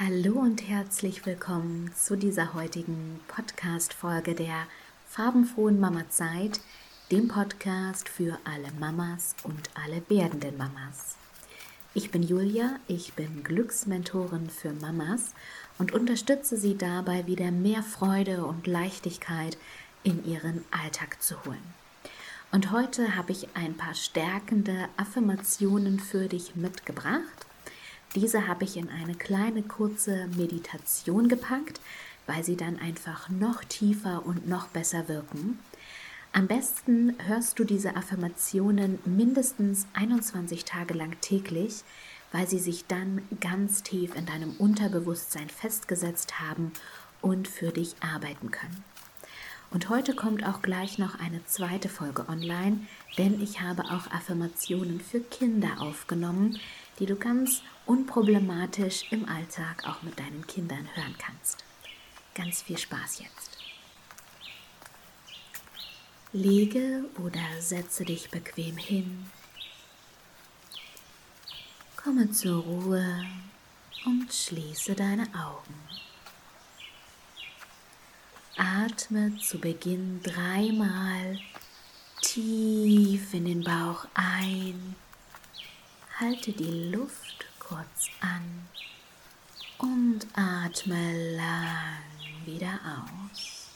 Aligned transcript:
Hallo 0.00 0.40
und 0.40 0.66
herzlich 0.66 1.26
willkommen 1.26 1.92
zu 1.94 2.16
dieser 2.16 2.54
heutigen 2.54 3.20
Podcast-Folge 3.28 4.34
der 4.34 4.66
farbenfrohen 5.06 5.78
Mama-Zeit, 5.78 6.60
dem 7.10 7.28
Podcast 7.28 8.08
für 8.08 8.38
alle 8.44 8.72
Mamas 8.80 9.36
und 9.44 9.68
alle 9.74 10.02
werdenden 10.08 10.56
Mamas. 10.56 11.16
Ich 11.92 12.10
bin 12.10 12.22
Julia, 12.22 12.76
ich 12.88 13.12
bin 13.12 13.44
Glücksmentorin 13.44 14.48
für 14.48 14.72
Mamas 14.72 15.34
und 15.78 15.92
unterstütze 15.92 16.56
sie 16.56 16.78
dabei, 16.78 17.26
wieder 17.26 17.50
mehr 17.50 17.82
Freude 17.82 18.46
und 18.46 18.66
Leichtigkeit 18.66 19.58
in 20.04 20.24
ihren 20.24 20.64
Alltag 20.70 21.22
zu 21.22 21.44
holen. 21.44 21.74
Und 22.50 22.72
heute 22.72 23.14
habe 23.14 23.32
ich 23.32 23.54
ein 23.54 23.76
paar 23.76 23.94
stärkende 23.94 24.88
Affirmationen 24.96 26.00
für 26.00 26.28
dich 26.28 26.56
mitgebracht. 26.56 27.46
Diese 28.14 28.46
habe 28.46 28.64
ich 28.64 28.76
in 28.76 28.90
eine 28.90 29.14
kleine 29.14 29.62
kurze 29.62 30.28
Meditation 30.36 31.28
gepackt, 31.28 31.80
weil 32.26 32.44
sie 32.44 32.56
dann 32.56 32.78
einfach 32.78 33.30
noch 33.30 33.64
tiefer 33.64 34.26
und 34.26 34.46
noch 34.46 34.68
besser 34.68 35.08
wirken. 35.08 35.58
Am 36.34 36.46
besten 36.46 37.14
hörst 37.26 37.58
du 37.58 37.64
diese 37.64 37.96
Affirmationen 37.96 38.98
mindestens 39.06 39.86
21 39.94 40.64
Tage 40.64 40.94
lang 40.94 41.18
täglich, 41.20 41.84
weil 42.32 42.46
sie 42.46 42.58
sich 42.58 42.86
dann 42.86 43.22
ganz 43.40 43.82
tief 43.82 44.14
in 44.14 44.26
deinem 44.26 44.52
Unterbewusstsein 44.58 45.48
festgesetzt 45.48 46.40
haben 46.40 46.72
und 47.22 47.48
für 47.48 47.70
dich 47.70 47.94
arbeiten 48.00 48.50
können. 48.50 48.84
Und 49.70 49.88
heute 49.88 50.14
kommt 50.14 50.44
auch 50.46 50.60
gleich 50.60 50.98
noch 50.98 51.18
eine 51.18 51.44
zweite 51.46 51.88
Folge 51.88 52.28
online, 52.28 52.86
denn 53.16 53.40
ich 53.40 53.62
habe 53.62 53.84
auch 53.84 54.10
Affirmationen 54.10 55.00
für 55.00 55.20
Kinder 55.20 55.80
aufgenommen, 55.80 56.58
die 57.02 57.06
du 57.06 57.16
ganz 57.16 57.62
unproblematisch 57.84 59.10
im 59.10 59.28
Alltag 59.28 59.88
auch 59.88 60.02
mit 60.02 60.20
deinen 60.20 60.46
Kindern 60.46 60.88
hören 60.94 61.16
kannst. 61.18 61.64
Ganz 62.32 62.62
viel 62.62 62.78
Spaß 62.78 63.18
jetzt. 63.18 63.58
Lege 66.32 67.04
oder 67.18 67.60
setze 67.60 68.04
dich 68.04 68.30
bequem 68.30 68.76
hin. 68.76 69.28
Komme 71.96 72.30
zur 72.30 72.62
Ruhe 72.62 73.26
und 74.06 74.32
schließe 74.32 74.94
deine 74.94 75.24
Augen. 75.34 75.74
Atme 78.56 79.36
zu 79.38 79.58
Beginn 79.58 80.22
dreimal 80.22 81.40
tief 82.20 83.34
in 83.34 83.46
den 83.46 83.64
Bauch 83.64 84.06
ein. 84.14 84.94
Halte 86.20 86.52
die 86.52 86.90
Luft 86.90 87.46
kurz 87.58 88.08
an 88.20 88.68
und 89.78 90.26
atme 90.34 91.36
lang 91.36 92.02
wieder 92.44 92.78
aus. 92.84 93.70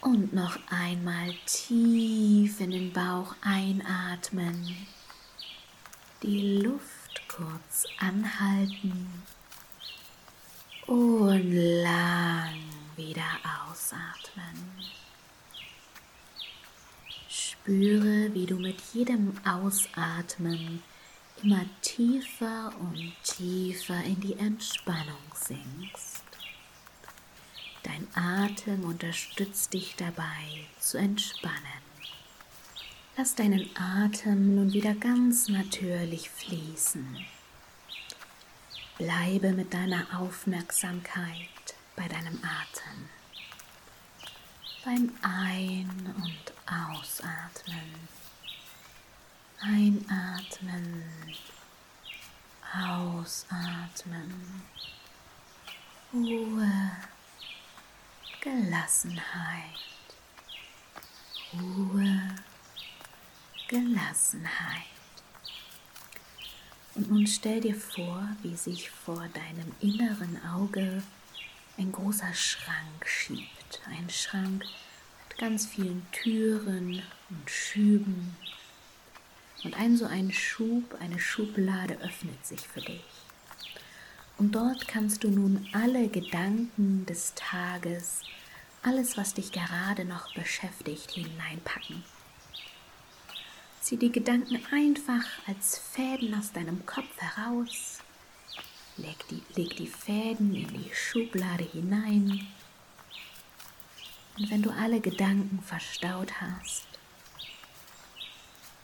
Und 0.00 0.32
noch 0.32 0.58
einmal 0.70 1.34
tief 1.46 2.60
in 2.60 2.70
den 2.72 2.92
Bauch 2.92 3.34
einatmen. 3.42 4.76
Die 6.22 6.58
Luft 6.58 7.22
kurz 7.28 7.86
anhalten 7.98 9.22
und 10.86 11.52
lang 11.82 12.60
wieder 12.96 13.38
ausatmen. 13.70 14.67
Spüre, 17.68 18.32
wie 18.32 18.46
du 18.46 18.56
mit 18.56 18.80
jedem 18.94 19.34
Ausatmen 19.44 20.82
immer 21.42 21.66
tiefer 21.82 22.72
und 22.80 23.12
tiefer 23.22 24.02
in 24.04 24.18
die 24.20 24.38
Entspannung 24.38 25.20
sinkst. 25.34 26.24
Dein 27.82 28.08
Atem 28.14 28.84
unterstützt 28.84 29.74
dich 29.74 29.94
dabei 29.96 30.64
zu 30.80 30.96
entspannen. 30.96 31.82
Lass 33.18 33.34
deinen 33.34 33.68
Atem 33.76 34.54
nun 34.54 34.72
wieder 34.72 34.94
ganz 34.94 35.50
natürlich 35.50 36.30
fließen. 36.30 37.18
Bleibe 38.96 39.52
mit 39.52 39.74
deiner 39.74 40.06
Aufmerksamkeit 40.18 41.74
bei 41.96 42.08
deinem 42.08 42.40
Atem. 42.42 43.10
Beim 44.86 45.12
Ein- 45.20 46.14
und 46.16 46.57
Ausatmen. 46.70 48.08
Einatmen. 49.60 51.04
Ausatmen. 52.74 54.62
Ruhe. 56.12 56.90
Gelassenheit, 58.40 59.78
Ruhe, 61.52 62.34
Gelassenheit. 63.66 64.84
Und 66.94 67.10
nun 67.10 67.26
stell 67.26 67.60
dir 67.60 67.74
vor, 67.74 68.28
wie 68.42 68.56
sich 68.56 68.90
vor 68.90 69.26
deinem 69.34 69.74
inneren 69.80 70.40
Auge 70.44 71.02
ein 71.76 71.90
großer 71.90 72.32
Schrank 72.32 73.06
schiebt. 73.06 73.80
Ein 73.86 74.08
Schrank 74.08 74.64
ganz 75.38 75.66
vielen 75.66 76.04
Türen 76.10 77.02
und 77.30 77.50
Schüben. 77.50 78.36
Und 79.64 79.76
ein 79.78 79.96
so 79.96 80.04
ein 80.04 80.32
Schub, 80.32 80.96
eine 81.00 81.18
Schublade 81.18 81.98
öffnet 82.00 82.44
sich 82.44 82.60
für 82.60 82.80
dich. 82.80 83.04
Und 84.36 84.54
dort 84.54 84.86
kannst 84.86 85.24
du 85.24 85.30
nun 85.30 85.66
alle 85.72 86.08
Gedanken 86.08 87.06
des 87.06 87.34
Tages, 87.34 88.22
alles, 88.82 89.16
was 89.16 89.34
dich 89.34 89.50
gerade 89.50 90.04
noch 90.04 90.32
beschäftigt, 90.34 91.10
hineinpacken. 91.12 92.04
Zieh 93.80 93.96
die 93.96 94.12
Gedanken 94.12 94.60
einfach 94.72 95.24
als 95.46 95.78
Fäden 95.78 96.34
aus 96.34 96.52
deinem 96.52 96.84
Kopf 96.84 97.16
heraus. 97.16 97.98
Leg 98.96 99.16
die, 99.30 99.42
leg 99.54 99.76
die 99.76 99.86
Fäden 99.86 100.54
in 100.54 100.68
die 100.68 100.90
Schublade 100.92 101.64
hinein. 101.64 102.46
Und 104.38 104.50
wenn 104.50 104.62
du 104.62 104.70
alle 104.70 105.00
Gedanken 105.00 105.60
verstaut 105.62 106.40
hast, 106.40 106.86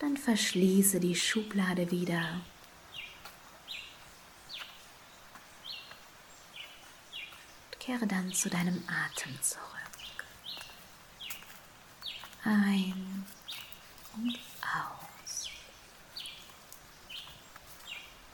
dann 0.01 0.17
verschließe 0.17 0.99
die 1.01 1.15
Schublade 1.15 1.91
wieder 1.91 2.41
Kehre 7.85 8.07
dann 8.07 8.33
zu 8.33 8.49
deinem 8.49 8.83
Atem 8.87 9.39
zurück. 9.43 10.25
Ein 12.43 13.27
und 14.17 14.39
aus. 14.63 15.51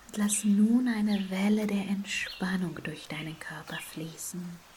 Und 0.07 0.17
lass 0.17 0.45
nun 0.45 0.87
eine 0.87 1.29
Welle 1.31 1.67
der 1.67 1.83
Entspannung 1.83 2.81
durch 2.85 3.09
deinen 3.09 3.41
Körper 3.41 3.79
fließen. 3.79 4.70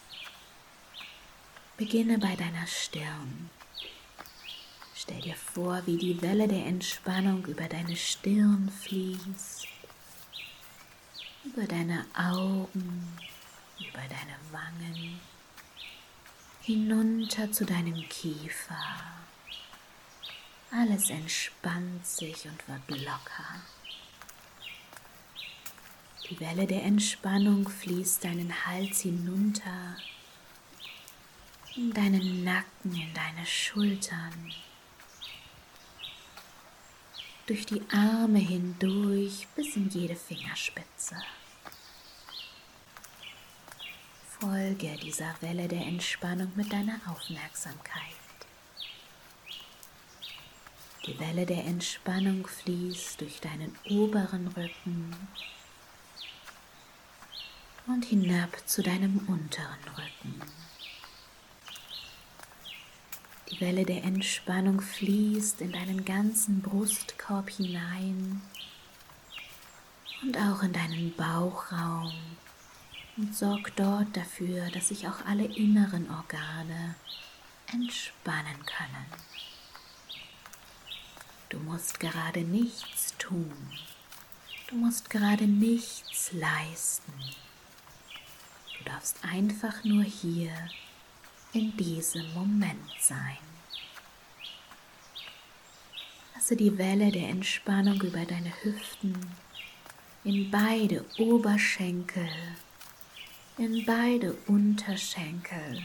Beginne 1.75 2.19
bei 2.19 2.35
deiner 2.35 2.67
Stirn. 2.67 3.49
Stell 4.93 5.19
dir 5.21 5.35
vor, 5.35 5.81
wie 5.87 5.97
die 5.97 6.21
Welle 6.21 6.47
der 6.47 6.67
Entspannung 6.67 7.43
über 7.47 7.67
deine 7.67 7.95
Stirn 7.95 8.71
fließt, 8.83 9.67
über 11.43 11.65
deine 11.65 12.05
Augen, 12.13 13.17
über 13.79 14.01
deine 14.01 14.37
Wangen, 14.51 15.19
hinunter 16.61 17.51
zu 17.51 17.65
deinem 17.65 18.07
Kiefer. 18.07 19.01
Alles 20.71 21.09
entspannt 21.09 22.05
sich 22.05 22.45
und 22.45 22.67
wird 22.67 23.01
locker. 23.01 23.61
Die 26.29 26.39
Welle 26.39 26.67
der 26.67 26.83
Entspannung 26.83 27.67
fließt 27.67 28.23
deinen 28.23 28.53
Hals 28.67 29.01
hinunter, 29.01 29.97
in 31.75 31.91
deinen 31.91 32.43
Nacken, 32.43 32.95
in 32.95 33.13
deine 33.13 33.45
Schultern, 33.45 34.53
durch 37.47 37.65
die 37.65 37.81
Arme 37.91 38.39
hindurch 38.39 39.47
bis 39.55 39.75
in 39.75 39.89
jede 39.89 40.15
Fingerspitze. 40.15 41.15
Folge 44.39 44.97
dieser 44.97 45.35
Welle 45.41 45.67
der 45.67 45.81
Entspannung 45.81 46.51
mit 46.55 46.71
deiner 46.71 46.99
Aufmerksamkeit. 47.07 48.15
Die 51.05 51.19
Welle 51.19 51.45
der 51.45 51.65
Entspannung 51.65 52.47
fließt 52.47 53.19
durch 53.19 53.41
deinen 53.41 53.75
oberen 53.89 54.47
Rücken 54.49 55.15
und 57.87 58.05
hinab 58.05 58.67
zu 58.67 58.83
deinem 58.83 59.17
unteren 59.27 59.83
Rücken. 59.97 60.41
Die 63.63 63.69
Welle 63.69 63.85
der 63.85 64.03
Entspannung 64.03 64.81
fließt 64.81 65.61
in 65.61 65.71
deinen 65.71 66.03
ganzen 66.03 66.61
Brustkorb 66.61 67.49
hinein 67.49 68.41
und 70.21 70.37
auch 70.37 70.63
in 70.63 70.73
deinen 70.73 71.15
Bauchraum 71.15 72.11
und 73.15 73.33
sorg 73.33 73.73
dort 73.77 74.17
dafür, 74.17 74.69
dass 74.71 74.89
sich 74.89 75.07
auch 75.07 75.25
alle 75.25 75.45
inneren 75.45 76.09
Organe 76.11 76.95
entspannen 77.71 78.65
können. 78.65 79.05
Du 81.47 81.57
musst 81.59 82.01
gerade 82.01 82.41
nichts 82.41 83.15
tun. 83.17 83.53
Du 84.67 84.75
musst 84.75 85.09
gerade 85.09 85.45
nichts 85.45 86.33
leisten. 86.33 87.13
Du 88.77 88.83
darfst 88.83 89.23
einfach 89.23 89.85
nur 89.85 90.03
hier 90.03 90.51
in 91.53 91.77
diesem 91.77 92.33
Moment 92.33 92.91
sein. 92.99 93.52
Lasse 96.33 96.55
die 96.55 96.77
Welle 96.77 97.11
der 97.11 97.29
Entspannung 97.29 98.01
über 98.01 98.25
deine 98.25 98.51
Hüften 98.63 99.17
in 100.23 100.49
beide 100.49 101.05
Oberschenkel, 101.17 102.29
in 103.57 103.85
beide 103.85 104.33
Unterschenkel 104.47 105.83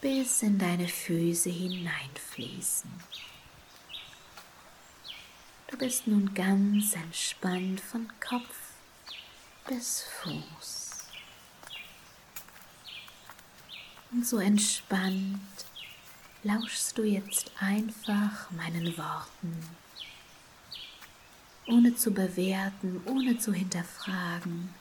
bis 0.00 0.42
in 0.42 0.58
deine 0.58 0.88
Füße 0.88 1.50
hineinfließen. 1.50 2.90
Du 5.68 5.76
bist 5.76 6.06
nun 6.06 6.34
ganz 6.34 6.94
entspannt 6.94 7.80
von 7.80 8.10
Kopf 8.18 8.72
bis 9.68 10.02
Fuß. 10.02 11.04
Und 14.10 14.26
so 14.26 14.38
entspannt 14.38 15.38
lauschst 16.42 16.96
du 16.96 17.02
jetzt 17.02 17.52
einfach 17.58 18.50
meinen 18.50 18.96
Worten, 18.96 19.56
ohne 21.66 21.94
zu 21.94 22.12
bewerten, 22.12 23.00
ohne 23.06 23.38
zu 23.38 23.52
hinterfragen. 23.52 24.74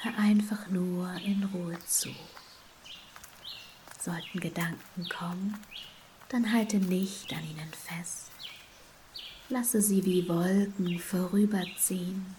Hör 0.00 0.18
einfach 0.18 0.68
nur 0.68 1.12
in 1.24 1.44
Ruhe 1.52 1.78
zu. 1.86 2.10
Sollten 4.00 4.40
Gedanken 4.40 5.08
kommen, 5.08 5.58
dann 6.28 6.52
halte 6.52 6.78
nicht 6.78 7.32
an 7.32 7.42
ihnen 7.42 7.72
fest 7.72 8.28
Lasse 9.50 9.80
sie 9.80 10.04
wie 10.04 10.28
Wolken 10.28 10.98
vorüberziehen. 10.98 12.36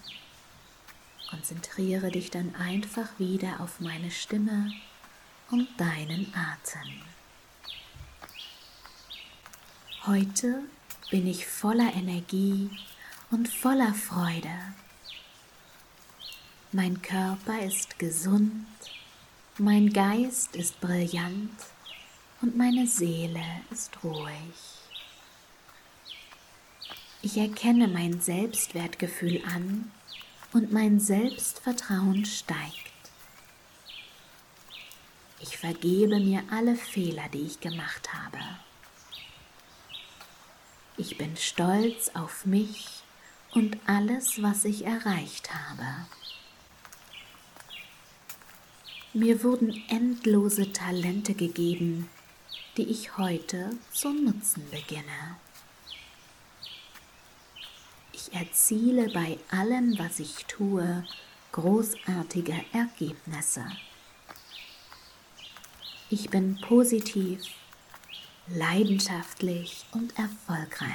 Konzentriere 1.28 2.12
dich 2.12 2.30
dann 2.30 2.54
einfach 2.54 3.08
wieder 3.18 3.58
auf 3.58 3.80
meine 3.80 4.12
Stimme 4.12 4.72
und 5.50 5.68
deinen 5.76 6.32
Atem. 6.34 7.02
Heute 10.06 10.62
bin 11.10 11.26
ich 11.26 11.46
voller 11.46 11.92
Energie 11.92 12.70
und 13.30 13.46
voller 13.50 13.92
Freude. 13.92 14.48
Mein 16.72 17.02
Körper 17.02 17.60
ist 17.62 17.98
gesund, 17.98 18.64
mein 19.58 19.92
Geist 19.92 20.56
ist 20.56 20.80
brillant 20.80 21.50
und 22.40 22.56
meine 22.56 22.86
Seele 22.86 23.44
ist 23.70 24.02
ruhig. 24.02 24.80
Ich 27.20 27.36
erkenne 27.36 27.86
mein 27.86 28.22
Selbstwertgefühl 28.22 29.42
an 29.54 29.90
und 30.54 30.72
mein 30.72 30.98
Selbstvertrauen 30.98 32.24
steigt. 32.24 32.72
Ich 35.40 35.58
vergebe 35.58 36.20
mir 36.20 36.42
alle 36.50 36.74
Fehler, 36.76 37.28
die 37.34 37.42
ich 37.42 37.60
gemacht 37.60 38.14
habe. 38.14 38.38
Ich 41.00 41.16
bin 41.16 41.34
stolz 41.34 42.10
auf 42.12 42.44
mich 42.44 43.00
und 43.52 43.78
alles, 43.86 44.42
was 44.42 44.66
ich 44.66 44.84
erreicht 44.84 45.48
habe. 45.50 45.86
Mir 49.14 49.42
wurden 49.42 49.82
endlose 49.88 50.74
Talente 50.74 51.32
gegeben, 51.32 52.10
die 52.76 52.82
ich 52.82 53.16
heute 53.16 53.70
zu 53.90 54.12
nutzen 54.12 54.62
beginne. 54.70 55.38
Ich 58.12 58.34
erziele 58.34 59.08
bei 59.08 59.38
allem, 59.50 59.98
was 59.98 60.20
ich 60.20 60.44
tue, 60.44 61.02
großartige 61.52 62.62
Ergebnisse. 62.74 63.64
Ich 66.10 66.28
bin 66.28 66.60
positiv, 66.60 67.40
leidenschaftlich 68.52 69.86
und 69.92 70.18
erfolgreich. 70.18 70.90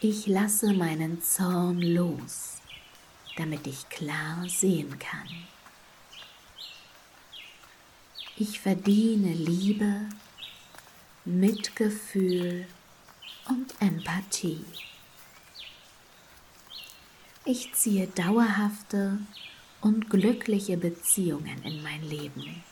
Ich 0.00 0.26
lasse 0.26 0.72
meinen 0.72 1.22
Zorn 1.22 1.80
los, 1.80 2.58
damit 3.36 3.66
ich 3.66 3.88
klar 3.88 4.44
sehen 4.48 4.98
kann. 4.98 5.28
Ich 8.36 8.60
verdiene 8.60 9.32
Liebe, 9.32 10.00
Mitgefühl 11.24 12.66
und 13.48 13.74
Empathie. 13.80 14.64
Ich 17.44 17.72
ziehe 17.74 18.08
dauerhafte 18.08 19.18
und 19.80 20.10
glückliche 20.10 20.76
Beziehungen 20.76 21.62
in 21.62 21.82
mein 21.82 22.02
Leben. 22.02 22.64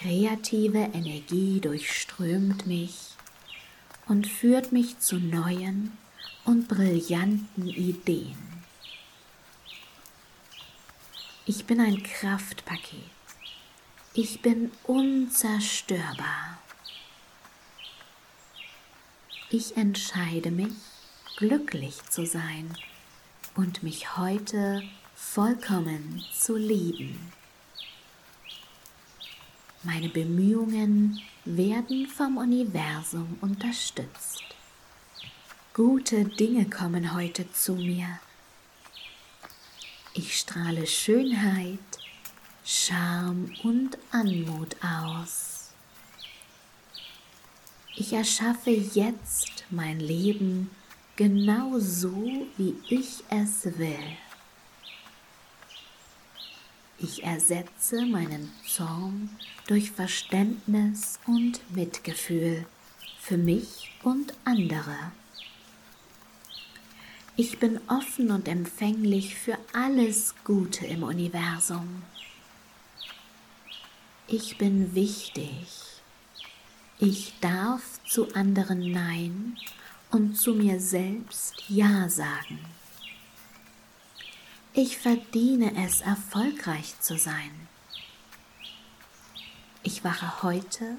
Kreative 0.00 0.90
Energie 0.92 1.58
durchströmt 1.58 2.66
mich 2.66 3.16
und 4.06 4.26
führt 4.26 4.70
mich 4.70 4.98
zu 4.98 5.16
neuen 5.16 5.96
und 6.44 6.68
brillanten 6.68 7.66
Ideen. 7.66 8.36
Ich 11.46 11.64
bin 11.64 11.80
ein 11.80 12.02
Kraftpaket. 12.02 13.00
Ich 14.12 14.42
bin 14.42 14.70
unzerstörbar. 14.84 16.58
Ich 19.48 19.78
entscheide 19.78 20.50
mich, 20.50 20.74
glücklich 21.36 22.02
zu 22.10 22.26
sein 22.26 22.76
und 23.54 23.82
mich 23.82 24.16
heute 24.18 24.82
vollkommen 25.14 26.22
zu 26.34 26.56
lieben. 26.56 27.32
Meine 29.86 30.08
Bemühungen 30.08 31.20
werden 31.44 32.08
vom 32.08 32.38
Universum 32.38 33.38
unterstützt. 33.40 34.42
Gute 35.74 36.24
Dinge 36.24 36.68
kommen 36.68 37.14
heute 37.14 37.48
zu 37.52 37.74
mir. 37.76 38.18
Ich 40.12 40.40
strahle 40.40 40.88
Schönheit, 40.88 41.78
Charme 42.64 43.54
und 43.62 43.96
Anmut 44.10 44.74
aus. 44.82 45.70
Ich 47.94 48.12
erschaffe 48.12 48.70
jetzt 48.70 49.66
mein 49.70 50.00
Leben 50.00 50.68
genau 51.14 51.78
so, 51.78 52.44
wie 52.56 52.74
ich 52.88 53.22
es 53.30 53.78
will. 53.78 54.16
Ich 56.98 57.24
ersetze 57.24 58.06
meinen 58.06 58.50
Zorn 58.66 59.28
durch 59.66 59.90
Verständnis 59.90 61.18
und 61.26 61.60
Mitgefühl 61.74 62.64
für 63.20 63.36
mich 63.36 63.92
und 64.02 64.32
andere. 64.44 65.12
Ich 67.36 67.58
bin 67.58 67.80
offen 67.88 68.30
und 68.30 68.48
empfänglich 68.48 69.34
für 69.34 69.58
alles 69.74 70.34
Gute 70.44 70.86
im 70.86 71.02
Universum. 71.02 72.02
Ich 74.26 74.56
bin 74.56 74.94
wichtig. 74.94 75.66
Ich 76.98 77.34
darf 77.42 77.82
zu 78.06 78.32
anderen 78.32 78.90
Nein 78.90 79.58
und 80.10 80.34
zu 80.38 80.54
mir 80.54 80.80
selbst 80.80 81.62
Ja 81.68 82.08
sagen. 82.08 82.58
Ich 84.78 84.98
verdiene 84.98 85.72
es, 85.86 86.02
erfolgreich 86.02 87.00
zu 87.00 87.16
sein. 87.16 87.66
Ich 89.82 90.04
wache 90.04 90.42
heute 90.42 90.98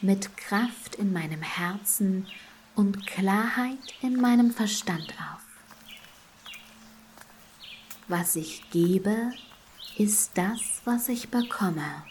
mit 0.00 0.38
Kraft 0.38 0.94
in 0.94 1.12
meinem 1.12 1.42
Herzen 1.42 2.26
und 2.74 3.06
Klarheit 3.06 3.76
in 4.00 4.18
meinem 4.18 4.50
Verstand 4.50 5.12
auf. 5.12 5.42
Was 8.08 8.34
ich 8.34 8.70
gebe, 8.70 9.34
ist 9.98 10.30
das, 10.38 10.80
was 10.86 11.10
ich 11.10 11.28
bekomme. 11.28 12.04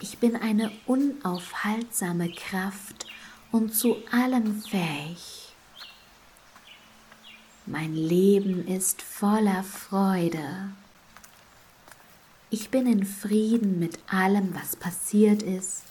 Ich 0.00 0.20
bin 0.20 0.36
eine 0.36 0.72
unaufhaltsame 0.86 2.32
Kraft 2.32 3.04
und 3.50 3.74
zu 3.74 3.98
allem 4.10 4.62
fähig. 4.62 5.41
Mein 7.72 7.94
Leben 7.94 8.68
ist 8.68 9.00
voller 9.00 9.64
Freude. 9.64 10.72
Ich 12.50 12.68
bin 12.68 12.86
in 12.86 13.06
Frieden 13.06 13.78
mit 13.78 13.98
allem, 14.12 14.54
was 14.54 14.76
passiert 14.76 15.42
ist, 15.42 15.86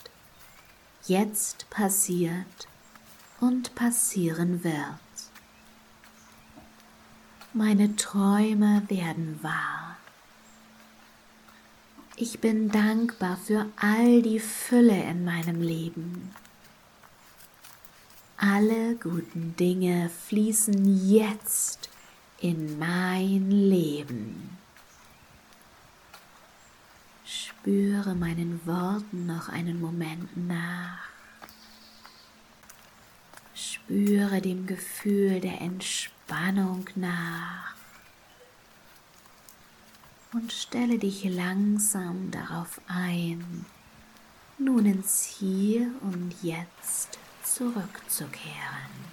jetzt 1.08 1.68
passiert 1.72 2.68
und 3.40 3.74
passieren 3.74 4.64
wird. 4.64 4.76
Meine 7.52 7.96
Träume 7.96 8.84
werden 8.88 9.40
wahr. 9.42 9.98
Ich 12.16 12.42
bin 12.42 12.70
dankbar 12.70 13.38
für 13.38 13.66
all 13.78 14.22
die 14.22 14.40
Fülle 14.40 15.02
in 15.06 15.26
meinem 15.26 15.60
Leben. 15.60 16.32
Alle 18.44 18.96
guten 18.96 19.56
Dinge 19.56 20.10
fließen 20.10 21.08
jetzt 21.08 21.90
in 22.40 22.80
mein 22.80 23.52
Leben. 23.52 24.58
Spüre 27.24 28.16
meinen 28.16 28.60
Worten 28.66 29.28
noch 29.28 29.48
einen 29.50 29.80
Moment 29.80 30.36
nach. 30.48 30.98
Spüre 33.54 34.42
dem 34.42 34.66
Gefühl 34.66 35.40
der 35.40 35.62
Entspannung 35.62 36.90
nach 36.96 37.76
und 40.34 40.52
stelle 40.52 40.98
dich 40.98 41.26
langsam 41.26 42.32
darauf 42.32 42.82
ein, 42.88 43.68
nun 44.58 44.88
ins 44.88 45.26
Hier 45.26 45.92
und 46.02 46.34
Jetzt 46.42 47.20
zurückzukehren. 47.56 49.12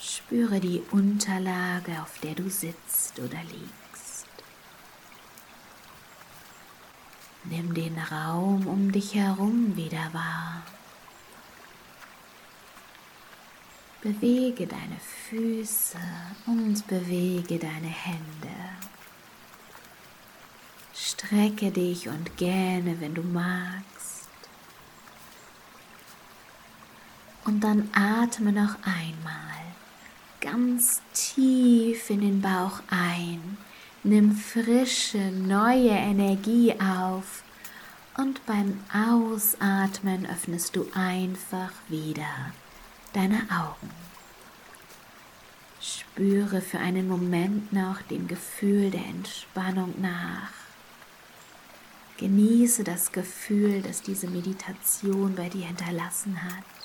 Spüre 0.00 0.60
die 0.60 0.82
Unterlage, 0.90 2.00
auf 2.02 2.18
der 2.20 2.34
du 2.34 2.48
sitzt 2.48 3.18
oder 3.18 3.42
liegst. 3.42 4.26
Nimm 7.44 7.74
den 7.74 7.98
Raum 7.98 8.66
um 8.66 8.92
dich 8.92 9.14
herum 9.14 9.76
wieder 9.76 10.12
wahr. 10.12 10.62
Bewege 14.02 14.66
deine 14.66 14.98
Füße 15.28 15.98
und 16.46 16.86
bewege 16.86 17.58
deine 17.58 17.88
Hände. 17.88 18.56
Strecke 20.94 21.70
dich 21.70 22.08
und 22.08 22.36
gähne, 22.36 23.00
wenn 23.00 23.14
du 23.14 23.22
magst. 23.22 24.19
Und 27.50 27.64
dann 27.64 27.90
atme 27.92 28.52
noch 28.52 28.76
einmal 28.84 29.34
ganz 30.40 31.02
tief 31.12 32.08
in 32.08 32.20
den 32.20 32.40
Bauch 32.40 32.80
ein. 32.88 33.58
Nimm 34.04 34.36
frische, 34.36 35.18
neue 35.32 35.90
Energie 35.90 36.72
auf 36.74 37.42
und 38.16 38.46
beim 38.46 38.78
Ausatmen 38.94 40.26
öffnest 40.26 40.76
du 40.76 40.86
einfach 40.94 41.72
wieder 41.88 42.52
deine 43.14 43.40
Augen. 43.50 43.90
Spüre 45.80 46.60
für 46.60 46.78
einen 46.78 47.08
Moment 47.08 47.72
noch 47.72 48.00
dem 48.02 48.28
Gefühl 48.28 48.92
der 48.92 49.04
Entspannung 49.06 50.00
nach. 50.00 50.52
Genieße 52.16 52.84
das 52.84 53.10
Gefühl, 53.10 53.82
das 53.82 54.02
diese 54.02 54.28
Meditation 54.28 55.34
bei 55.34 55.48
dir 55.48 55.66
hinterlassen 55.66 56.40
hat. 56.44 56.79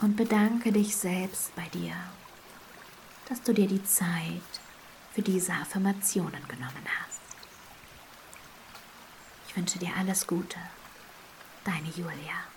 Und 0.00 0.16
bedanke 0.16 0.72
dich 0.72 0.96
selbst 0.96 1.54
bei 1.54 1.66
dir, 1.68 1.94
dass 3.28 3.42
du 3.42 3.54
dir 3.54 3.68
die 3.68 3.84
Zeit 3.84 4.60
für 5.12 5.22
diese 5.22 5.52
Affirmationen 5.52 6.46
genommen 6.48 6.84
hast. 7.00 7.20
Ich 9.48 9.56
wünsche 9.56 9.78
dir 9.78 9.90
alles 9.96 10.26
Gute. 10.26 10.58
Deine 11.64 11.88
Julia. 11.90 12.53